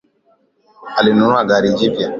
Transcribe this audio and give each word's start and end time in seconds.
Alinunua 0.95 1.43
gari 1.49 1.71
jipya 1.77 2.09